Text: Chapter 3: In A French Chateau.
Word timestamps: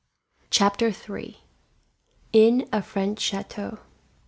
Chapter 0.49 0.91
3: 0.91 1.41
In 2.33 2.67
A 2.73 2.81
French 2.81 3.19
Chateau. 3.19 3.77